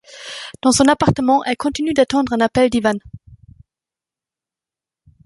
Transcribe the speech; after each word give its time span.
Dans 0.63 0.71
son 0.71 0.87
appartement, 0.87 1.43
elle 1.43 1.57
continue 1.57 1.93
d'attendre 1.93 2.33
un 2.33 2.39
appel 2.41 2.71
d'Iván. 2.71 2.97